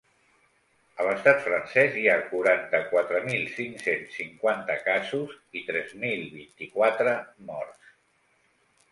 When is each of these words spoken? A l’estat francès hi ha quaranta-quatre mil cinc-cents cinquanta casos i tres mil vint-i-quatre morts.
A 1.01 1.03
l’estat 1.07 1.41
francès 1.47 1.97
hi 2.03 2.05
ha 2.13 2.15
quaranta-quatre 2.29 3.19
mil 3.25 3.43
cinc-cents 3.57 4.15
cinquanta 4.21 4.77
casos 4.87 5.35
i 5.61 5.63
tres 5.67 5.93
mil 6.05 6.23
vint-i-quatre 6.39 7.13
morts. 7.51 7.93